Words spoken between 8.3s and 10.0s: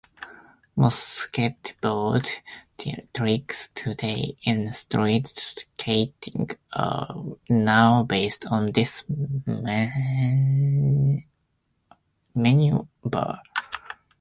on this maneuver.